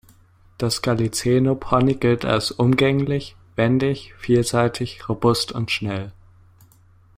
[0.57, 6.11] Das Galiceno-Pony gilt als umgänglich, wendig, vielseitig, robust und schnell.